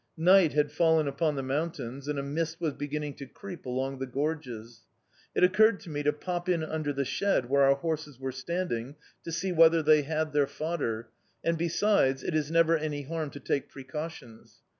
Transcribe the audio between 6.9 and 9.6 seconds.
the shed where our horses were standing, to see